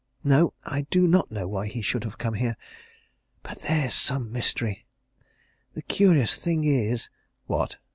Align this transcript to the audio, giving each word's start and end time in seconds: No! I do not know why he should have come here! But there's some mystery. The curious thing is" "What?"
No! 0.23 0.55
I 0.63 0.87
do 0.89 1.05
not 1.07 1.29
know 1.29 1.47
why 1.47 1.67
he 1.67 1.83
should 1.83 2.03
have 2.05 2.17
come 2.17 2.33
here! 2.33 2.57
But 3.43 3.59
there's 3.59 3.93
some 3.93 4.31
mystery. 4.31 4.87
The 5.73 5.83
curious 5.83 6.37
thing 6.39 6.63
is" 6.63 7.07
"What?" 7.45 7.75